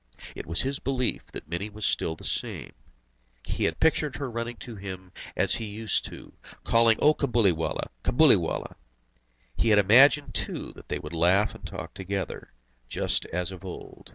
[0.33, 2.71] It was his belief that Mini was still the same.
[3.45, 6.09] He had pictured her running to him as she used,
[6.63, 7.89] calling "O Cabuliwallah!
[8.03, 8.77] Cabuliwallah!"
[9.55, 12.51] He had imagined too that they would laugh and talk together,
[12.89, 14.09] just as of old.